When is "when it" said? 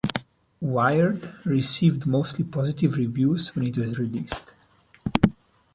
3.55-3.77